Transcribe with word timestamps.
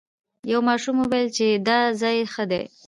یو 0.51 0.59
ماشوم 0.67 0.95
وویل 0.99 1.27
چې 1.37 1.47
دا 1.67 1.79
ځای 2.01 2.17
ښه 2.33 2.43
دی. 2.51 2.63